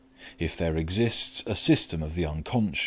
If 0.39 0.57
there 0.57 0.77
exists 0.77 1.43
a 1.45 1.53
system 1.53 2.01
of 2.01 2.15
the 2.15 2.25
Unc. 2.25 2.49